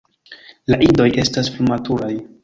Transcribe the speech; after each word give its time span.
La 0.75 0.79
idoj 0.85 1.05
estas 1.23 1.51
frumaturaj. 1.57 2.09